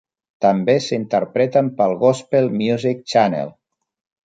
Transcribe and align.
També 0.45 0.73
s'interpreten 0.85 1.69
pel 1.83 1.95
Gospel 2.05 2.51
Music 2.63 3.07
Channel. 3.15 3.55